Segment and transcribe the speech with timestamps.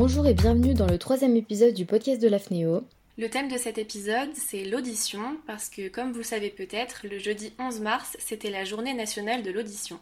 [0.00, 2.84] Bonjour et bienvenue dans le troisième épisode du podcast de l'AFNEO.
[3.16, 7.18] Le thème de cet épisode, c'est l'audition, parce que comme vous le savez peut-être, le
[7.18, 9.98] jeudi 11 mars, c'était la journée nationale de l'audition.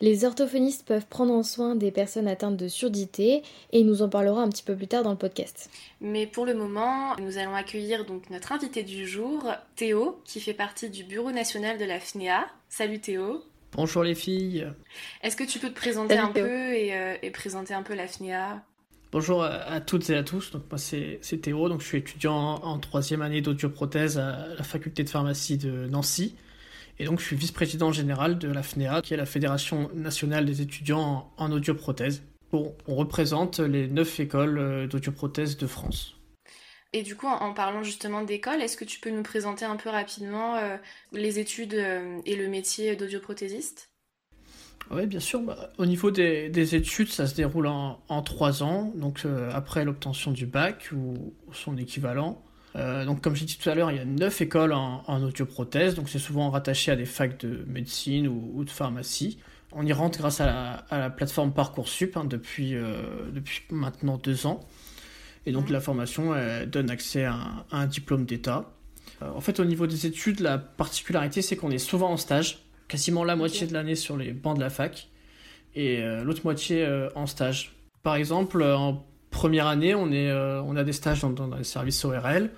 [0.00, 3.42] Les orthophonistes peuvent prendre en soin des personnes atteintes de surdité
[3.72, 5.68] et il nous en parlera un petit peu plus tard dans le podcast.
[6.00, 10.54] Mais pour le moment, nous allons accueillir donc notre invité du jour, Théo, qui fait
[10.54, 12.46] partie du bureau national de la FNEA.
[12.68, 13.42] Salut Théo.
[13.72, 14.68] Bonjour les filles.
[15.24, 18.62] Est-ce que tu peux te présenter un peu euh, et, présenter un peu la FNEA
[19.14, 20.50] Bonjour à, toutes et à tous.
[20.50, 25.04] Donc moi c'est Théo, donc je suis étudiant en, troisième année d'audioprothèse à la faculté
[25.04, 26.34] de pharmacie de Nancy.
[26.98, 30.62] Et donc je suis vice-président général de la FNEA, qui est la Fédération nationale des
[30.62, 32.24] étudiants en, audioprothèse.
[32.50, 36.16] Bon, on représente les neuf écoles euh, d'audioprothèse de France.
[36.92, 39.90] Et du coup, en parlant justement d'école, est-ce que tu peux nous présenter un peu
[39.90, 40.76] rapidement euh,
[41.12, 43.93] les études euh, et le métier d'audioprothésiste?
[44.90, 45.40] Oui, bien sûr.
[45.40, 50.30] Bah, au niveau des, études, ça se déroule en, trois ans, donc euh, après l'obtention
[50.30, 52.42] du bac ou, son équivalent.
[52.76, 55.94] Euh, donc, comme j'ai dit tout à l'heure, il y a neuf écoles en, audioprothèse,
[55.94, 59.38] donc c'est souvent rattaché à des facs de médecine ou, de pharmacie.
[59.72, 63.02] On y rentre grâce à la, plateforme Parcoursup hein, depuis, euh,
[63.32, 64.60] depuis maintenant deux ans.
[65.46, 65.72] Et donc, mmh.
[65.72, 66.32] la formation
[66.66, 67.36] donne accès à
[67.70, 68.72] un diplôme d'État.
[69.20, 73.24] en fait, au niveau des études, la particularité, c'est qu'on est souvent en stage quasiment
[73.24, 75.08] la moitié de l'année sur les bancs de la fac
[75.74, 77.74] et euh, l'autre moitié euh, en stage.
[78.02, 81.64] Par exemple, euh, en première année, on, est, on a des stages dans, dans, les
[81.64, 82.50] services ORL,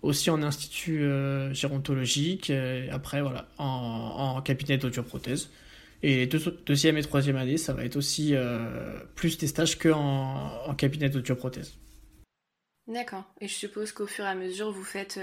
[0.00, 1.06] aussi en institut
[1.52, 5.50] gérontologique, et après, voilà, en, cabinet d'audioprothèse.
[6.02, 8.34] Et deuxième et troisième année, ça va être aussi
[9.16, 11.74] plus des stages qu'en en cabinet d'audioprothèse.
[12.86, 13.24] D'accord.
[13.42, 15.20] Et je suppose qu'au fur et à mesure, vous faites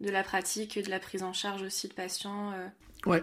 [0.00, 2.52] de la pratique, de la prise en charge aussi de patients.
[3.06, 3.22] Ouais.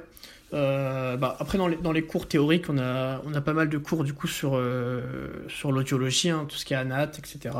[0.53, 4.03] Euh, bah, après, dans les, cours théoriques, on a, on a pas mal de cours
[4.03, 7.55] du coup sur, euh, sur l'audiologie, hein, tout ce qui est anat, etc.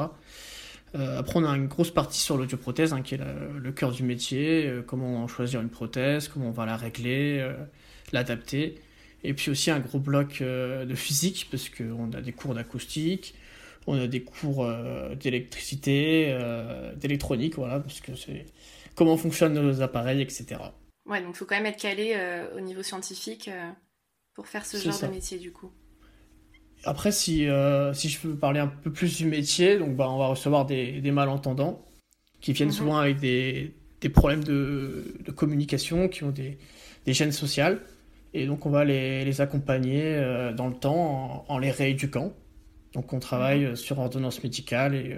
[0.95, 4.03] Euh, après, on a une grosse partie sur l'audioprothèse, hein, qui est le cœur du
[4.03, 7.47] métier, comment choisir une prothèse, comment on va la régler,
[8.11, 8.79] l'adapter.
[9.23, 13.35] Et puis aussi un gros bloc de physique, parce qu'on a des cours d'acoustique,
[13.85, 14.67] on a des cours
[15.19, 16.35] d'électricité,
[16.95, 18.47] d'électronique, voilà, parce que c'est
[18.95, 20.58] comment fonctionnent nos appareils, etc.
[21.09, 23.71] Ouais, donc il faut quand même être calé euh, au niveau scientifique euh,
[24.36, 25.71] pour faire ce genre de métier du coup.
[26.83, 30.20] Après, si, euh, si je veux parler un peu plus du métier, donc bah, on
[30.20, 31.83] va recevoir des, des malentendants
[32.39, 32.75] qui viennent mhm.
[32.75, 36.59] souvent avec des, des problèmes de, de, communication, qui ont des,
[37.05, 37.81] des gènes sociales.
[38.36, 40.15] Et donc on va les, les accompagner
[40.55, 42.31] dans le temps en, les rééduquant.
[42.93, 43.76] Donc on travaille mhm.
[43.76, 45.17] sur ordonnance médicale et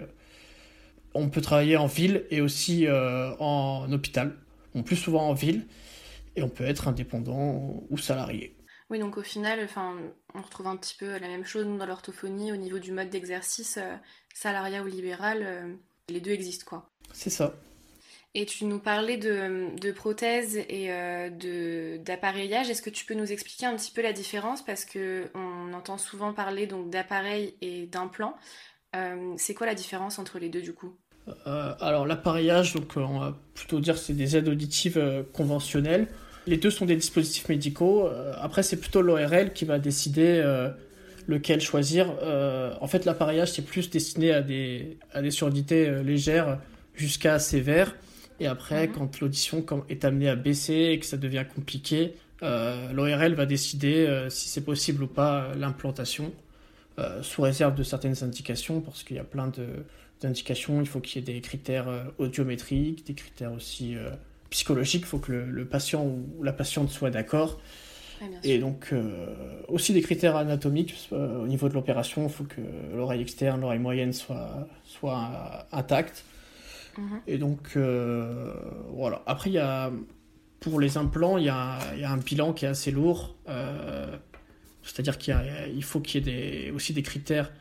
[1.14, 4.34] on peut travailler en ville et aussi en hôpital.
[4.76, 5.68] On plus souvent en ville
[6.36, 8.56] et on peut être indépendant ou salarié.
[8.92, 9.96] Oui, donc au final, enfin,
[10.34, 13.78] on retrouve un petit peu la même chose dans l'orthophonie au niveau du mode d'exercice,
[13.78, 13.96] euh,
[14.34, 15.74] salariat ou libéral, euh,
[16.10, 16.90] les deux existent quoi.
[17.14, 17.56] C'est ça.
[18.34, 22.70] Et tu nous parlais de, prothèses et euh, d'appareillage.
[22.70, 24.62] Est-ce que tu peux nous expliquer un petit peu la différence?
[24.62, 28.36] Parce que on entend souvent parler donc d'appareil et d'implant.
[29.38, 30.98] c'est quoi la différence entre les deux du coup?
[31.48, 36.08] Euh, alors l'appareillage, donc euh, on va plutôt dire c'est des aides auditives euh, conventionnelles.
[36.48, 38.10] Les deux sont des dispositifs médicaux.
[38.42, 40.44] après c'est plutôt l'ORL qui va décider
[41.28, 42.08] lequel choisir.
[42.82, 46.58] en fait l'appareillage c'est plus destiné à des, à des surdités légères
[46.96, 47.96] jusqu'à sévères.
[48.40, 48.94] Et après mhm.
[48.94, 54.50] quand l'audition est amenée à baisser et que ça devient compliqué, l'ORL va décider si
[54.50, 56.34] c'est possible ou pas l'implantation.
[57.22, 59.68] sous réserve de certaines indications parce qu'il y a plein de,
[60.24, 64.12] il faut qu'il y ait des critères euh, audiométriques, des critères aussi euh,
[64.50, 67.60] psychologiques, il faut que le, patient ou la patiente soit d'accord.
[68.44, 69.34] et donc euh,
[69.68, 72.62] aussi des critères anatomiques au niveau de l'opération, il faut que
[72.94, 76.26] l'oreille externe, l'oreille moyenne soit, soit intacte.
[76.98, 77.22] Mhm.
[77.28, 77.78] Et donc
[78.90, 79.24] voilà.
[79.26, 79.92] Après, il y a,
[80.60, 83.36] pour les implants, il y, a, il y a un bilan qui est assez lourd.
[84.84, 87.52] C'est-à-dire qu'il faut qu'il y ait des, aussi des critères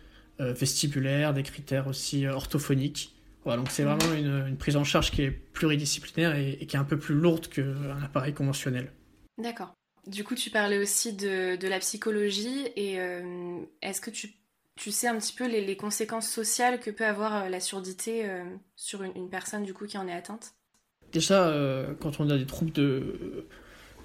[0.52, 3.14] vestibulaires, des critères aussi euh, orthophoniques.
[3.44, 6.84] Voilà, donc c'est vraiment une, prise en charge qui est pluridisciplinaire et, qui est un
[6.84, 8.92] peu plus lourde qu'un appareil conventionnel.
[9.38, 9.74] D'accord.
[10.06, 14.34] Du coup, tu parlais aussi de, de la psychologie et euh, est-ce que tu,
[14.76, 18.26] tu, sais un petit peu les, les, conséquences sociales que peut avoir la surdité
[18.76, 20.52] sur une, une, personne du coup qui en est atteinte?
[21.12, 21.54] Déjà,
[22.00, 23.46] quand on a des troubles de,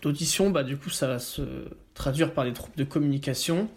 [0.01, 1.41] d'audition, bah, du coup, ça va se
[1.93, 3.69] traduire par des troubles de communication.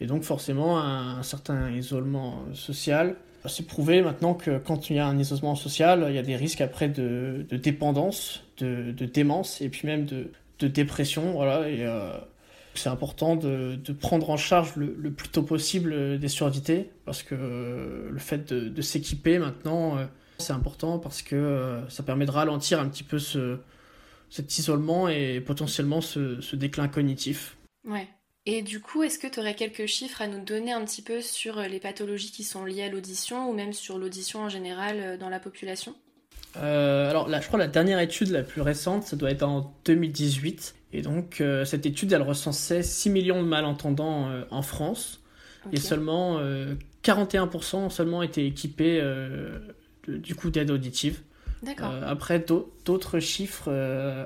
[0.00, 3.16] Et donc forcément un, certain isolement social.
[3.46, 6.36] C'est prouvé maintenant que quand il y a un isolement social, il y a des
[6.36, 10.30] risques après de, dépendance, de, démence et puis même de,
[10.68, 11.32] dépression.
[11.32, 12.18] Voilà, euh,
[12.74, 18.18] C'est important de, prendre en charge le, plus tôt possible des surdités, parce que le
[18.18, 19.96] fait de, s'équiper maintenant,
[20.38, 23.58] c'est important parce que ça permet de ralentir un petit peu ce,
[24.30, 27.56] cet isolement et potentiellement ce, ce déclin cognitif.
[27.84, 28.08] Ouais.
[28.50, 31.20] Et du coup, est-ce que tu aurais quelques chiffres à nous donner un petit peu
[31.20, 35.28] sur les pathologies qui sont liées à l'audition ou même sur l'audition en général dans
[35.28, 35.94] la population?
[36.56, 39.74] Euh, alors là, je crois la dernière étude la plus récente, ça doit être en
[39.84, 40.76] 2018.
[40.94, 45.20] Et donc euh, cette étude, elle recensait 6 millions de malentendants euh, en France.
[45.70, 46.40] Et seulement
[47.04, 49.02] 41% seulement étaient équipés
[50.06, 51.20] du coup d'aide auditive.
[51.62, 51.92] D'accord.
[52.06, 52.42] après,
[52.86, 53.68] d'autres chiffres.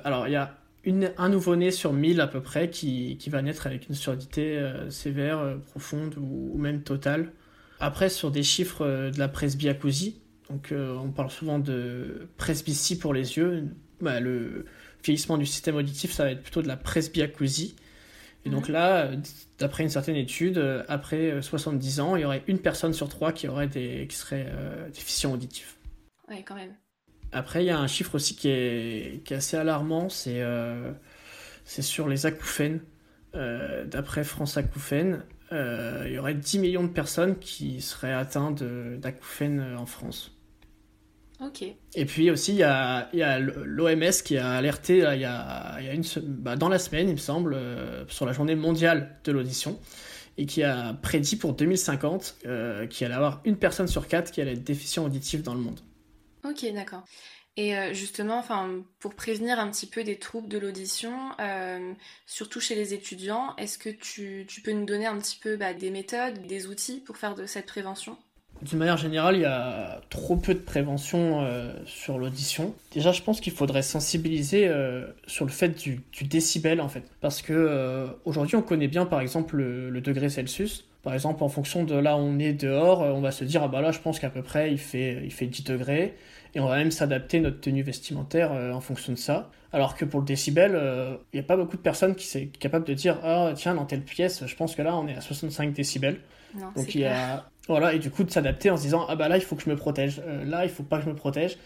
[0.05, 3.43] alors il y a une, un nouveau-né sur 1000 à peu près qui, qui va
[3.43, 7.33] naître avec une surdité sévère, profonde ou, ou, même totale.
[7.81, 13.15] Après, sur des chiffres de la presbyacousie, donc euh, on parle souvent de presbytie pour
[13.15, 13.69] les yeux.
[14.01, 14.67] Bah, le
[15.03, 17.75] vieillissement du système auditif, ça va être plutôt de la presbyacousie.
[18.45, 19.11] Et donc là,
[19.59, 23.33] d'après une certaine étude, euh, après 70 ans, il y aurait une personne sur trois
[23.33, 25.79] qui, aurait des, qui serait euh, déficient auditif.
[26.29, 26.75] Oui, quand même.
[27.33, 30.43] Après, il y a un chiffre aussi qui est, qui est assez alarmant, c'est
[31.65, 32.81] c'est sur les acouphènes.
[33.35, 39.87] d'après France Acouphènes, il y aurait 10 millions de personnes qui seraient atteintes d'acouphènes en
[39.87, 40.33] France.
[41.95, 45.87] Et puis aussi, il y a, a l'OMS qui a alerté il y a, il
[45.87, 49.17] y a une, bah, dans la semaine, il me semble, euh, sur la journée mondiale
[49.25, 49.79] de l'audition,
[50.39, 54.41] et qui a prédit pour 2050 euh, qu'il allait avoir une personne sur quatre qui
[54.41, 55.81] allait être déficient auditif dans le monde.
[56.53, 57.03] Ok, d'accord.
[57.57, 58.43] Et euh, justement,
[58.99, 61.13] pour prévenir un petit peu des troubles de l'audition,
[62.27, 65.91] surtout chez les étudiants, est-ce que tu, peux nous donner un petit peu bah, des
[65.91, 68.17] méthodes, des outils pour faire de cette prévention?
[68.63, 72.75] D'une manière générale, il y a trop peu de prévention euh, sur l'audition.
[72.93, 77.03] Déjà, je pense qu'il faudrait sensibiliser euh, sur le fait du, décibel, en fait.
[77.21, 80.85] Parce que euh, aujourd'hui, on connaît bien, par exemple, le, degré Celsius.
[81.03, 83.69] Par exemple, en fonction de là où on est dehors, on va se dire, ah
[83.69, 86.15] bah là, je pense qu'à peu près, il fait, il fait 10 degrés.
[86.55, 89.51] Et on va même s'adapter notre tenue vestimentaire en fonction de ça.
[89.73, 90.79] Alors que pour le décibel,
[91.33, 93.87] il n'y a pas beaucoup de personnes qui sont capables de dire, ah tiens, dans
[93.87, 96.21] telle pièce, je pense que là, on est à 65 décibels.
[96.55, 99.15] Non, Donc il y a voilà, et du coup de s'adapter en se disant ah
[99.15, 101.11] bah là il faut que je me protège, euh, là il faut pas que je
[101.11, 101.59] me protège.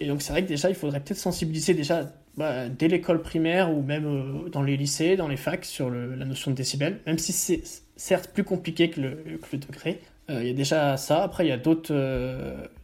[0.00, 3.72] Et donc c'est vrai que déjà il faudrait peut-être sensibiliser déjà bah, dès l'école primaire
[3.72, 7.18] ou même euh, dans les lycées, dans les facs sur la notion de décibel, même
[7.18, 7.62] si c'est
[7.96, 10.00] certes plus compliqué que le, que le degré.
[10.30, 11.22] Euh, il y a déjà ça.
[11.22, 11.94] Après, il y a d'autres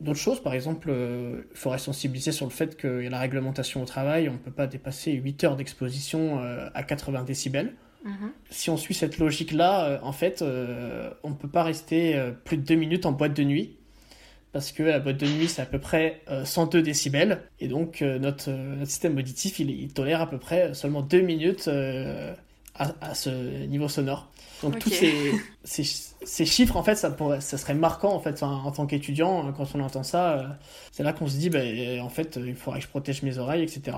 [0.01, 0.43] d'autres choses.
[0.43, 4.29] Par exemple, il faudrait sensibiliser sur le fait qu'il y a la réglementation au travail.
[4.29, 6.41] On ne peut pas dépasser 8 heures d'exposition
[6.75, 7.75] à 80 décibels.
[8.05, 8.33] Mhm.
[8.51, 12.33] Si on suit cette logique-là, euh, en fait, euh, on ne peut pas rester euh,
[12.33, 13.77] plus de deux minutes en boîte de nuit.
[14.53, 17.41] Parce que la boîte de nuit, c'est à peu près 102 décibels.
[17.59, 21.69] Et donc, notre, notre, système auditif, il, tolère à peu près seulement deux minutes
[22.75, 23.31] à, ce
[23.67, 24.31] niveau sonore.
[24.63, 25.33] Donc, tous ces,
[25.65, 29.53] ces, ces, chiffres, en fait, ça, pourrait, ça serait marquant en, fait, en, tant qu'étudiant.
[29.53, 30.59] Quand on entend ça,
[30.91, 33.63] c'est là qu'on se dit, ben, en fait, il faudrait que je protège mes oreilles,
[33.63, 33.97] etc.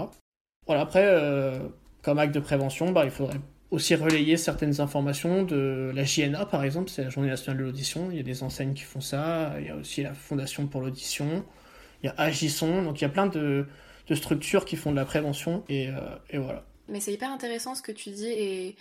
[0.66, 1.60] Voilà, après,
[2.02, 3.40] comme acte de prévention, bah, il faudrait
[3.70, 8.10] aussi relayer certaines informations de la JNA, par exemple, c'est la Journée nationale de l'audition.
[8.10, 9.54] Il y a des enseignes qui font ça.
[9.58, 11.44] Il y a aussi la Fondation pour l'audition.
[12.02, 12.82] Il y a Agisson.
[12.82, 13.66] Donc il y a plein de,
[14.06, 15.64] de structures qui font de la prévention.
[15.68, 15.94] Et, euh,
[16.30, 16.64] et voilà.
[16.88, 18.28] Mais c'est hyper intéressant ce que tu dis.
[18.28, 18.76] Et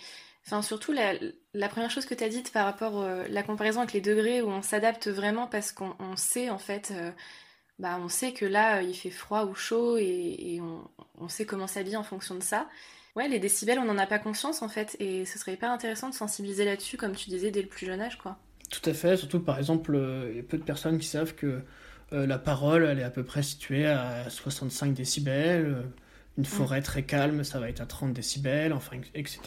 [0.46, 3.80] enfin, surtout, la, première chose que tu as dite par rapport à euh, la comparaison
[3.80, 6.92] avec les degrés où on s'adapte vraiment parce qu'on sait, en fait.
[6.94, 7.10] Euh,
[7.78, 10.60] bah, on sait que là, il fait froid ou chaud et,
[11.18, 12.68] on, sait comment s'habiller en fonction de ça.
[13.16, 16.10] Ouais, les décibels, on n'en a pas conscience en fait, et ce serait hyper intéressant
[16.10, 18.38] de sensibiliser là-dessus, comme tu disais, dès le plus jeune âge, quoi.
[18.70, 21.34] Tout à fait, surtout par exemple, euh, il y a peu de personnes qui savent
[21.34, 21.62] que
[22.12, 25.82] euh, la parole, elle est à peu près située à 65 décibels, euh,
[26.36, 26.46] une mm.
[26.46, 29.40] forêt très calme, ça va être à 30 décibels, enfin, etc.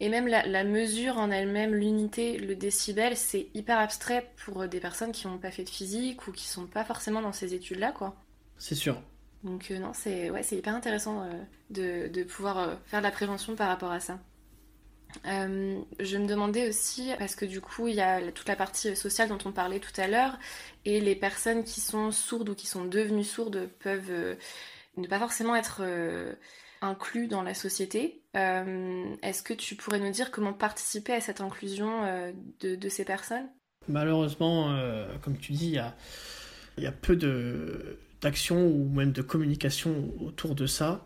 [0.00, 4.80] Et même la, la mesure en elle-même, l'unité, le décibel, c'est hyper abstrait pour des
[4.80, 7.92] personnes qui n'ont pas fait de physique ou qui sont pas forcément dans ces études-là,
[7.92, 8.16] quoi.
[8.58, 9.00] C'est sûr.
[9.42, 11.32] Donc euh, non, c'est ouais, hyper intéressant euh,
[11.70, 14.18] de, de, pouvoir euh, faire de la prévention par rapport à ça.
[15.24, 19.28] je me demandais aussi, parce que du coup, il y a toute la partie sociale
[19.28, 20.38] dont on parlait tout à l'heure,
[20.84, 24.36] et les personnes qui sont sourdes ou qui sont devenues sourdes peuvent
[24.96, 25.82] ne pas forcément être
[26.80, 28.22] inclus dans la société.
[28.34, 32.02] Est-ce que tu pourrais nous dire comment participer à cette inclusion
[32.60, 33.48] de, de, ces personnes?
[33.88, 34.76] Malheureusement,
[35.22, 35.94] comme tu dis, il y a,
[36.78, 41.04] y a peu de d'action ou même de communication autour de ça.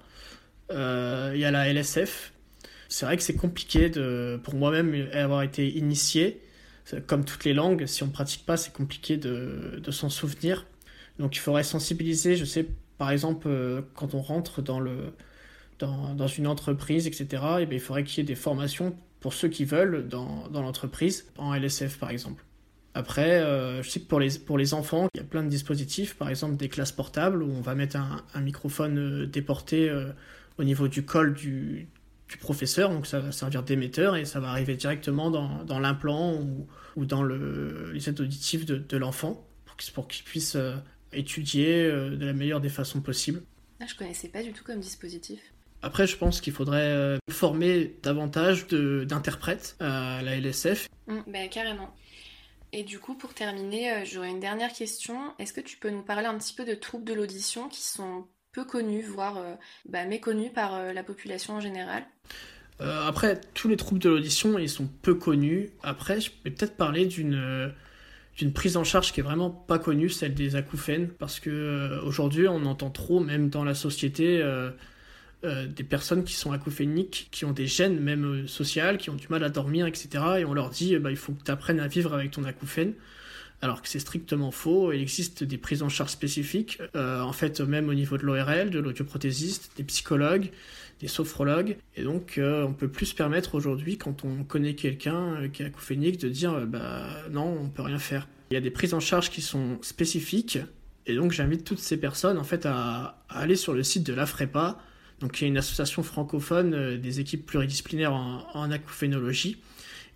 [0.71, 2.33] Euh, il y a la LSF.
[2.89, 6.41] C'est vrai que c'est compliqué de, pour moi-même avoir été initié.
[7.09, 10.67] Comme toutes les langues, si on ne pratique pas, c'est compliqué de s'en souvenir.
[11.19, 12.67] Donc il faudrait sensibiliser, je sais,
[12.99, 15.13] par exemple, euh, quand on rentre dans le,
[15.79, 17.27] dans, une entreprise, etc.,
[17.59, 20.49] et eh bien, il faudrait qu'il y ait des formations pour ceux qui veulent dans,
[20.49, 22.45] dans l'entreprise, en LSF par exemple.
[22.95, 25.49] Après, euh, je sais que pour les, pour les enfants, il y a plein de
[25.49, 29.93] dispositifs, par exemple des classes portables où on va mettre un, un microphone euh, déporté
[30.59, 31.89] au niveau du col du,
[32.31, 36.35] du, professeur, donc ça va servir d'émetteur et ça va arriver directement dans, dans l'implant
[36.35, 39.47] ou, ou, dans le, les aides auditives de, de l'enfant
[39.93, 40.57] pour qu'il puisse
[41.17, 43.43] étudier de la meilleure des façons possibles.
[43.81, 45.41] Ah, je connaissais pas du tout comme dispositif.
[45.83, 50.89] Après, je pense qu'il faudrait former davantage d'interprètes à la LSF.
[51.07, 51.95] Mmh, ben, carrément.
[52.73, 55.17] Et du coup, pour terminer, euh, j'aurais une dernière question.
[55.39, 58.27] Est-ce que tu peux nous parler un petit peu de troubles de l'audition qui sont
[58.53, 59.55] peu connus, voire euh,
[59.89, 62.05] bah, méconnus par euh, la population en général?
[62.79, 65.71] Après, tous les troubles de l'audition, ils sont peu connus.
[65.83, 67.73] Après, je peux peut-être parler d'une
[68.37, 72.49] d'une prise en charge qui est vraiment pas connue, celle des acouphènes, parce que aujourd'hui,
[72.49, 74.43] on entend trop, même dans la société
[75.45, 79.15] euh, des personnes qui sont acouphéniques, qui ont des gènes même euh, sociales, qui ont
[79.15, 80.09] du mal à dormir, etc.
[80.39, 82.95] Et on leur dit, bah, il faut que tu apprennes à vivre avec ton acouphène.
[83.61, 87.61] Alors que c'est strictement faux, il existe des prises en charge spécifiques, euh, en fait
[87.61, 90.51] même au niveau de l'ORL, de l'audioprothésiste, des psychologues,
[91.01, 95.63] des sophrologues, et donc on peut plus se permettre aujourd'hui, quand on connaît quelqu'un qui
[95.63, 98.29] est acouphénique, de dire bah non, on peut rien faire.
[98.51, 100.59] Il y a des prises en charge qui sont spécifiques,
[101.07, 104.79] et donc j'invite toutes ces personnes en fait à, aller sur le site de l'AFREPA,
[105.21, 109.59] donc il y a une association francophone euh, des équipes pluridisciplinaires en, acouphénologie.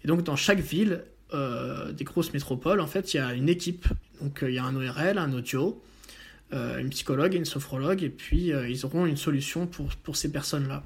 [0.05, 3.49] Et donc dans chaque ville, euh, des grosses métropoles, en fait, il y a une
[3.49, 3.87] équipe.
[4.21, 5.83] Donc euh, il y a un ORL, un audio,
[6.53, 10.83] une psychologue et une sophrologue, et puis ils auront une solution pour, pour ces personnes-là.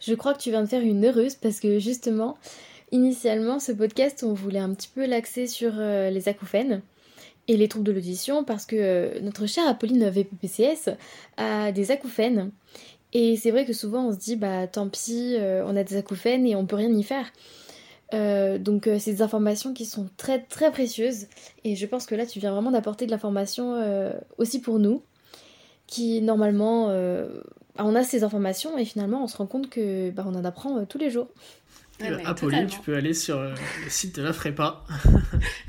[0.00, 2.38] Je crois que tu viens de faire une heureuse parce que justement,
[2.92, 6.82] initialement, ce podcast, on voulait un petit peu l'axer sur les acouphènes
[7.48, 10.90] et les troubles de l'audition parce que notre chère Apolline VPPCS
[11.36, 12.50] a des acouphènes
[13.12, 15.96] et c'est vrai que souvent on se dit bah tant pis, euh, on a des
[15.96, 17.26] acouphènes et on peut rien y faire.
[18.14, 21.26] Euh, donc euh, c'est des informations qui sont très très précieuses
[21.64, 23.76] et je pense que là tu viens vraiment d'apporter de l'information
[24.38, 25.02] aussi pour nous
[25.86, 26.86] qui normalement
[27.78, 30.84] on a ces informations et finalement on se rend compte que bah, on en apprend
[30.86, 31.28] tous les jours.
[32.24, 33.54] Apolline, tu peux aller sur le
[33.88, 34.84] site de la Frépa.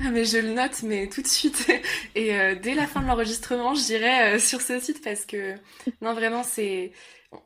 [0.00, 1.68] ah mais je le note, mais tout de suite.
[2.14, 2.32] Et
[2.62, 5.56] dès la fin de l'enregistrement, j'irai sur ce site parce que
[6.00, 6.92] non vraiment c'est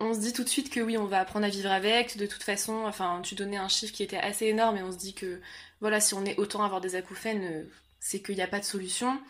[0.00, 2.16] on se dit tout de suite que oui, on va apprendre à vivre avec.
[2.16, 4.96] De toute façon, enfin, tu donnais un chiffre qui était assez énorme et on se
[4.96, 5.40] dit que
[5.80, 7.64] voilà, si on est autant à avoir des acouphènes, euh,
[8.00, 9.20] c'est qu'il n'y a pas de solution.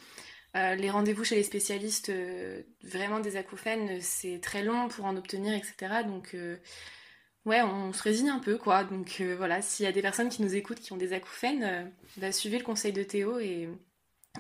[0.57, 5.17] Euh, les rendez-vous chez les spécialistes, euh, vraiment des acouphènes, c'est très long pour en
[5.17, 6.05] obtenir, etc.
[6.07, 6.37] Donc,
[7.45, 8.85] ouais, on se résigne un peu, quoi.
[8.85, 12.31] Donc, voilà, s'il y a des personnes qui nous écoutent qui ont des acouphènes, bah,
[12.31, 13.69] suivez le conseil de Théo et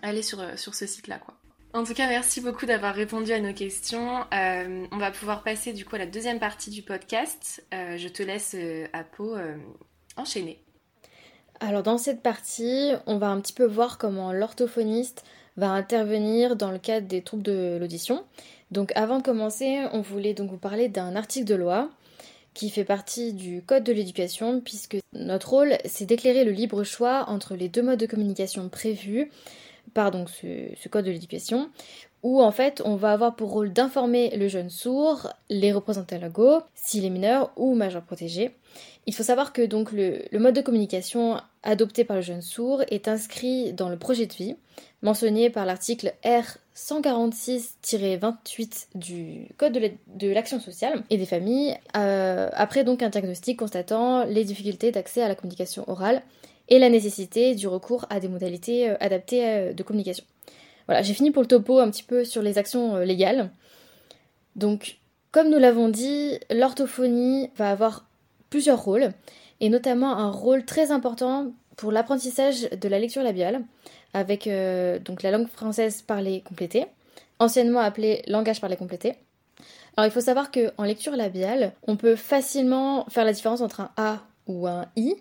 [0.02, 1.40] allez sur, sur ce site-là, quoi.
[1.74, 4.20] En tout cas, merci beaucoup d'avoir répondu à nos questions.
[4.32, 7.66] Euh, on va pouvoir passer du coup à la deuxième partie du podcast.
[7.74, 9.34] Euh, je te laisse euh, à Pau
[10.16, 10.62] enchaîner.
[11.58, 15.24] Alors dans cette partie, on va un petit peu voir comment l'orthophoniste
[15.56, 18.24] va intervenir dans le cadre des troubles de l'audition.
[18.70, 21.90] Donc avant de commencer, on voulait donc vous parler d'un article de loi
[22.54, 27.24] qui fait partie du Code de l'éducation, puisque notre rôle, c'est d'éclairer le libre choix
[27.28, 29.32] entre les deux modes de communication prévus
[29.92, 31.68] par ce, code de l'éducation,
[32.22, 36.62] où en fait on va avoir pour rôle d'informer le jeune sourd, les représentants logos,
[36.74, 38.54] s'il est mineur ou majeur protégé.
[39.06, 43.08] Il faut savoir que donc le, mode de communication adopté par le jeune sourd est
[43.08, 44.56] inscrit dans le projet de vie,
[45.02, 49.78] mentionné par l'article R 146-28 du Code
[50.16, 55.20] de l'action sociale et des familles, euh, après donc un diagnostic constatant les difficultés d'accès
[55.22, 56.22] à la communication orale
[56.68, 60.24] et la nécessité du recours à des modalités euh, adaptées euh, de communication.
[60.86, 63.50] Voilà, j'ai fini pour le topo un petit peu sur les actions euh, légales.
[64.56, 64.98] Donc,
[65.32, 68.06] comme nous l'avons dit, l'orthophonie va avoir
[68.50, 69.10] plusieurs rôles,
[69.60, 73.62] et notamment un rôle très important pour l'apprentissage de la lecture labiale,
[74.12, 74.48] avec
[75.04, 76.86] donc la langue française parlée complétée,
[77.40, 79.14] anciennement appelée langage parlé complété.
[79.96, 83.90] Alors il faut savoir qu'en lecture labiale, on peut facilement faire la différence entre un
[83.96, 85.16] A ou un I,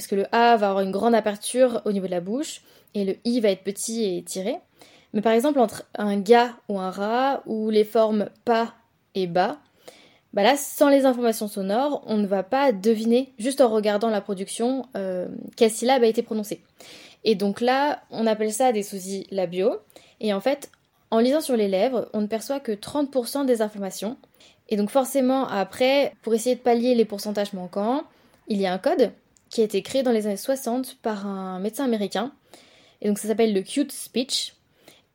[0.00, 2.62] parce que le A va avoir une grande aperture au niveau de la bouche
[2.94, 4.56] et le I va être petit et tiré.
[5.12, 8.72] Mais par exemple, entre un gars ou un rat, ou les formes pas
[9.14, 9.58] et bas,
[10.32, 14.22] bah là, sans les informations sonores, on ne va pas deviner, juste en regardant la
[14.22, 16.62] production, euh, quelle syllabe a été prononcée.
[17.24, 19.80] Et donc là, on appelle ça des sosies labiaux.
[20.20, 20.70] Et en fait,
[21.10, 24.16] en lisant sur les lèvres, on ne perçoit que 30% des informations.
[24.70, 28.04] Et donc forcément, après, pour essayer de pallier les pourcentages manquants,
[28.48, 29.12] il y a un code
[29.50, 32.32] qui a été créé dans les années 60 par un médecin américain.
[33.02, 34.54] Et donc ça s'appelle le cute speech.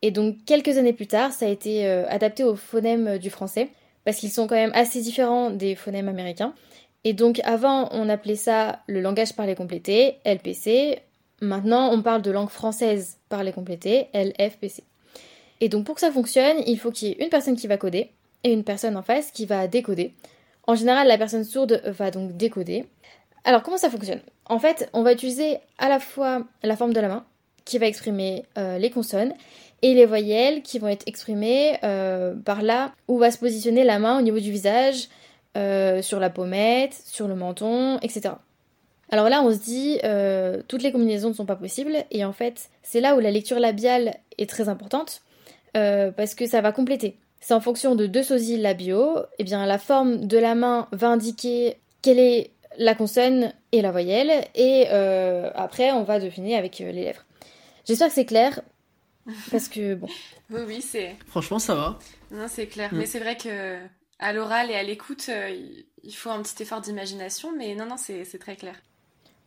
[0.02, 3.70] Et donc quelques années plus tard, ça a été euh, adapté au phonème du français
[4.04, 6.54] parce qu'ils sont quand même assez différents des phonèmes américains.
[7.04, 11.00] Et donc avant, on appelait ça le langage parlé complété, LPC.
[11.42, 14.84] Maintenant, on parle de langue française parlée complétée, LFPC.
[15.62, 17.78] Et donc pour que ça fonctionne, il faut qu'il y ait une personne qui va
[17.78, 18.12] coder
[18.44, 20.14] et une personne en face qui va décoder.
[20.68, 22.86] En général, la personne sourde va donc décoder.
[23.46, 24.22] Alors comment ça fonctionne?
[24.48, 27.24] En fait, on va utiliser à la fois la forme de la main,
[27.64, 29.34] qui va exprimer euh, les consonnes,
[29.82, 34.00] et les voyelles qui vont être exprimées euh, par là où va se positionner la
[34.00, 35.10] main au niveau du visage,
[35.58, 38.36] euh, sur la pommette, sur le menton, etc.
[39.12, 40.00] Alors là, on se dit,
[40.68, 43.60] toutes les combinaisons ne sont pas possibles, et en fait, c'est là où la lecture
[43.60, 45.22] labiale est très importante,
[45.74, 47.16] parce que ça va compléter.
[47.40, 50.88] C'est en fonction de deux sosiles labiaux, et eh bien la forme de la main
[50.92, 56.80] va indiquer quelle est la consonne et la voyelle, et après on va deviner avec
[56.80, 57.26] les lèvres.
[57.86, 58.62] J'espère que c'est clair.
[59.52, 60.08] Parce que bon.
[60.52, 61.16] oui, oui, c'est.
[61.28, 62.00] Franchement, ça va.
[62.32, 62.94] Non, c'est clair.
[62.94, 62.98] Mm.
[62.98, 63.78] Mais c'est vrai que
[64.20, 65.56] à l'oral et à l'écoute, euh,
[66.04, 67.52] il faut un petit effort d'imagination.
[67.58, 68.76] Mais non, non, c'est très clair.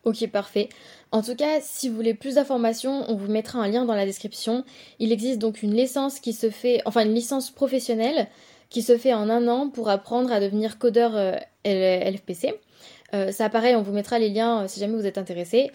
[0.04, 0.68] Ok, parfait.
[1.10, 4.06] En tout cas, si vous voulez plus d'informations, on vous mettra un lien dans la
[4.06, 4.64] description.
[4.98, 8.28] Il existe donc une licence qui se fait, enfin une licence professionnelle
[8.70, 12.54] qui se fait en un an pour apprendre à devenir codeur euh, LFPC.
[13.14, 15.70] Euh, ça pareil, on vous mettra les liens si jamais vous êtes intéressé.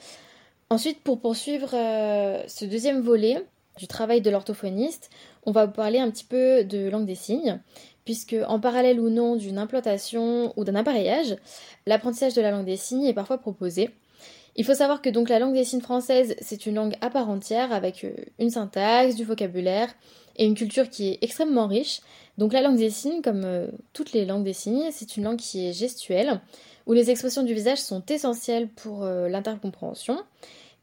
[0.70, 3.44] Ensuite, pour poursuivre euh, ce deuxième volet
[3.78, 5.10] du travail de l'orthophoniste,
[5.46, 7.60] on va vous parler un petit peu de langue des signes,
[8.06, 11.36] puisque en parallèle ou non d'une implantation ou d'un appareillage,
[11.86, 13.92] l'apprentissage de la langue des signes est parfois proposé.
[14.56, 17.30] Il faut savoir que donc la langue des signes française, c'est une langue à part
[17.30, 19.90] entière avec euh, une syntaxe, du vocabulaire
[20.38, 22.02] et une culture qui est extrêmement riche.
[22.38, 25.38] Donc la langue des signes, comme euh, toutes les langues des signes, c'est une langue
[25.38, 26.42] qui est gestuelle,
[26.86, 30.18] où les expressions du visage sont essentielles pour l'intercompréhension.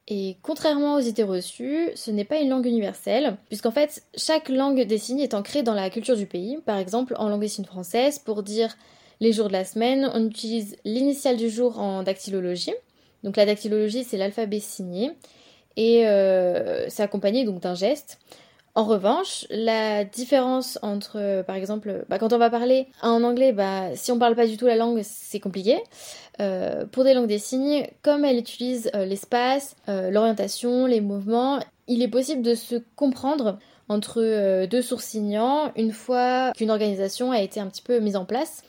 [0.09, 4.81] Et contrairement aux idées reçues, ce n'est pas une langue universelle, puisqu'en fait, chaque langue
[4.81, 6.59] des signes est ancrée dans la culture du pays.
[6.67, 8.77] Par exemple, en langue des signes française, pour dire
[9.21, 12.75] les jours de la semaine, on utilise l'initiale du jour en dactylologie.
[13.23, 15.13] Donc la dactylologie, c'est l'alphabet signé,
[15.77, 18.19] et euh, c'est accompagné donc d'un geste.
[18.77, 23.97] En revanche, la différence entre, par exemple, bah, quand on va parler en anglais, bah,
[23.97, 25.83] si on parle pas du tout la langue, c'est compliqué.
[26.41, 31.59] Euh, pour des langues des signes, comme elle utilise euh, l'espace, euh, l'orientation, les mouvements,
[31.89, 37.59] il est possible de se comprendre entre deux sourcilignants une fois qu'une organisation a été
[37.59, 38.63] un petit peu mise en place,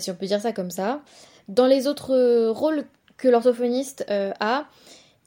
[0.00, 1.02] si on peut dire ça comme ça.
[1.46, 2.84] Dans les autres rôles
[3.16, 4.64] que l'orthophoniste a,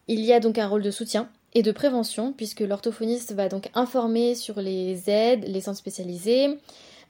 [0.10, 3.70] il y a donc un rôle de soutien et de prévention, puisque l'orthophoniste va donc
[3.74, 6.60] informer sur les aides, les centres spécialisés,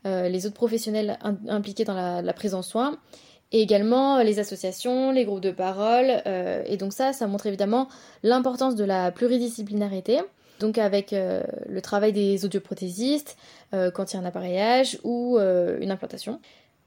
[0.05, 2.97] les autres professionnels impliqués dans la, prise en soins,
[3.51, 6.21] et également euh, les associations, les groupes de parole.
[6.27, 7.87] Euh, et donc ça, ça montre évidemment
[8.23, 10.19] l'importance de la pluridisciplinarité.
[10.59, 13.37] Donc avec euh, le travail des audioprothésistes,
[13.71, 16.39] quand il y a un appareillage ou une implantation.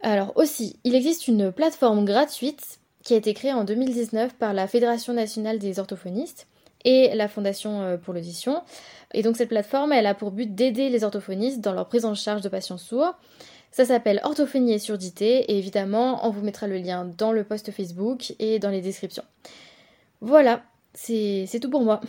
[0.03, 4.67] Alors aussi, il existe une plateforme gratuite qui a été créée en 2019 par la
[4.67, 6.49] Fédération nationale des orthophonistes
[6.85, 8.62] et la Fondation pour l'audition.
[9.14, 12.14] Et donc cette plateforme, elle a pour but d'aider les orthophonistes dans leur prise en
[12.14, 13.14] charge de patients sourds.
[13.71, 17.71] Ça s'appelle Orthophonie et surdité et évidemment on vous mettra le lien dans le post
[17.71, 19.25] Facebook et dans les descriptions.
[20.21, 20.62] Voilà,
[20.95, 22.01] c'est tout pour moi.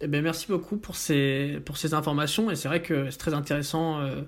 [0.00, 3.34] Eh bien, merci beaucoup pour ces, pour ces informations et c'est vrai que c'est très
[3.34, 4.22] intéressant euh,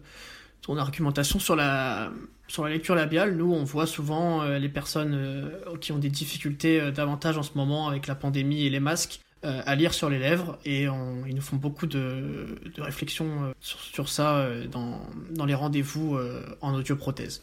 [0.62, 2.10] ton argumentation sur la,
[2.48, 3.36] sur la lecture labiale.
[3.36, 7.52] Nous, on voit souvent euh, les personnes euh, qui ont des difficultés davantage en ce
[7.54, 11.34] moment avec la pandémie et les masques euh, à lire sur les lèvres et ils
[11.34, 16.18] nous font beaucoup de, réflexions euh, sur, ça euh, dans, les rendez-vous
[16.60, 17.40] en audioprothèse.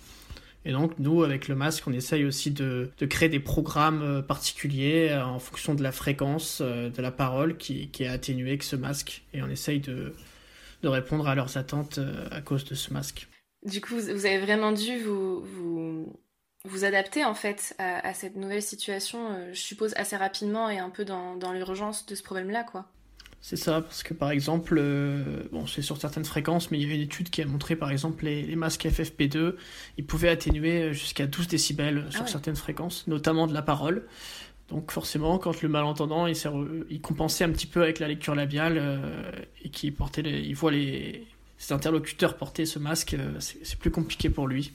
[0.64, 5.40] Et donc nous, avec le masque, on essaye aussi de, créer des programmes particuliers en
[5.40, 9.50] fonction de la fréquence de la parole qui, est atténuée avec ce masque et on
[9.50, 10.14] essaye de,
[10.84, 13.28] répondre à leurs attentes à cause de ce masque.
[13.66, 16.14] Du coup, vous avez vraiment dû vous
[16.67, 20.89] vous adapter en fait à, cette nouvelle situation, euh, je suppose assez rapidement et un
[20.89, 22.86] peu dans, l'urgence de ce problème-là, quoi.
[23.39, 26.91] C'est ça, parce que par exemple, euh, bon, c'est sur certaines fréquences, mais il y
[26.91, 29.56] a une étude qui a montré par exemple les, masques FFP2,
[29.97, 34.06] ils pouvaient atténuer jusqu'à 12 décibels sur ah certaines fréquences, notamment de la parole.
[34.69, 36.36] Donc forcément, quand le malentendant, il,
[36.89, 39.32] il compensait un petit peu avec la lecture labiale euh,
[39.63, 41.25] et qu'il portait, il voit les,
[41.58, 44.73] ses interlocuteurs porter ce masque, c'est plus compliqué pour lui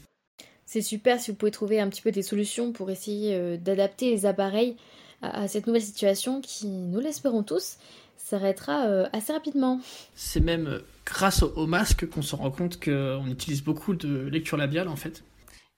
[0.72, 4.08] c'est super si vous pouvez trouver un petit peu des solutions pour essayer euh, d'adapter
[4.08, 4.78] les appareils
[5.20, 7.76] à, cette nouvelle situation qui, nous l'espérons tous,
[8.16, 9.82] s'arrêtera euh, assez rapidement.
[10.14, 14.56] C'est même euh, grâce au, masque qu'on se rend compte qu'on utilise beaucoup de lecture
[14.56, 15.22] labiale en fait.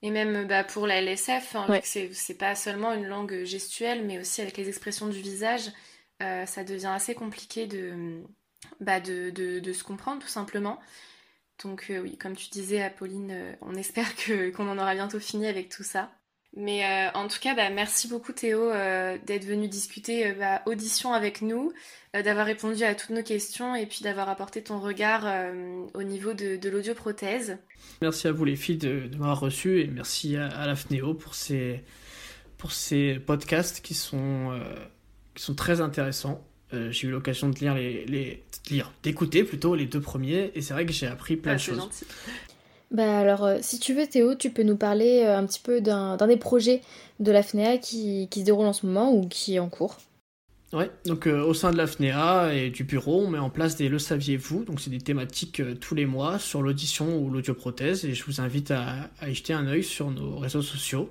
[0.01, 4.41] Et même bah, pour la LSF, hein, c'est pas seulement une langue gestuelle, mais aussi
[4.41, 5.71] avec les expressions du visage,
[6.19, 8.21] ça devient assez compliqué de,
[8.79, 10.79] bah, de, de, se comprendre tout simplement.
[11.63, 15.69] Donc oui, comme tu disais, Apolline, on espère que qu'on en aura bientôt fini avec
[15.69, 16.11] tout ça.
[16.57, 20.61] Mais euh, en tout cas, bah, merci beaucoup Théo euh, d'être venu discuter euh, bah,
[20.65, 21.73] audition avec nous,
[22.13, 25.25] d'avoir répondu à toutes nos questions et puis d'avoir apporté ton regard
[25.93, 27.57] au niveau de, de l'audioprothèse.
[28.01, 31.83] Merci à vous les filles de, m'avoir reçu et merci à, la FNEO pour ces,
[32.57, 34.57] pour ces podcasts qui sont,
[35.33, 36.47] qui sont très intéressants.
[36.71, 40.73] j'ai eu l'occasion de lire les, les lire, d'écouter plutôt les deux premiers et c'est
[40.73, 41.77] vrai que j'ai appris plein ah, de choses.
[41.77, 42.05] Gentil.
[42.91, 45.81] Bah alors, euh, si tu veux Théo, tu peux nous parler euh, un petit peu
[45.81, 46.81] d'un des projets
[47.19, 49.97] de la FNEA qui, se déroule en ce moment ou qui est en cours.
[50.71, 53.75] Ouais, donc euh, au sein de la FNEA et du bureau, on met en place
[53.75, 58.13] des Le saviez-vous, donc c'est des thématiques tous les mois sur l'audition ou l'audioprothèse et
[58.13, 61.09] je vous invite à, y jeter un œil sur nos réseaux sociaux.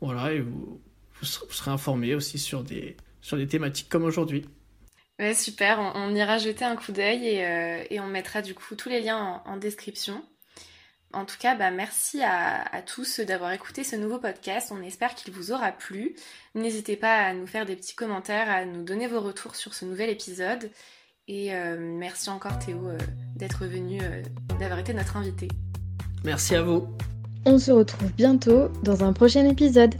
[0.00, 0.80] Voilà, et vous,
[1.22, 4.46] serez informés aussi sur des, sur des thématiques comme aujourd'hui.
[5.22, 9.00] Ouais, super, on, ira jeter un coup d'œil et, on mettra du coup tous les
[9.00, 10.22] liens en description.
[11.14, 14.72] En tout cas, bah, merci à, tous d'avoir écouté ce nouveau podcast.
[14.74, 16.14] On espère qu'il vous aura plu.
[16.54, 19.84] N'hésitez pas à nous faire des petits commentaires, à nous donner vos retours sur ce
[19.84, 20.70] nouvel épisode.
[21.28, 22.98] Et euh, merci encore Théo euh,
[23.36, 24.22] d'être venu, euh,
[24.58, 25.48] d'avoir été notre invité.
[26.24, 26.88] Merci à vous.
[27.44, 29.94] On se retrouve bientôt dans un prochain épisode.